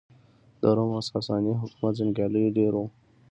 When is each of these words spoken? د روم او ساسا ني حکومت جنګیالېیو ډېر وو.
د 0.61 0.63
روم 0.77 0.91
او 0.97 1.01
ساسا 1.09 1.35
ني 1.43 1.53
حکومت 1.61 1.93
جنګیالېیو 1.99 2.55
ډېر 2.57 2.71
وو. 2.75 2.85